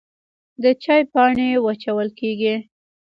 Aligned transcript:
د 0.63 0.65
چای 0.83 1.01
پاڼې 1.11 1.47
وچول 1.65 2.07
کیږي 2.19 2.55